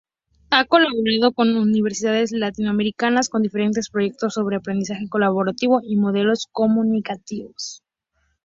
[0.49, 7.83] Ha colaborado con universidades latinoamericanas en diferentes proyectos sobre Aprendizaje Colaborativo y Modelos Comunicativos.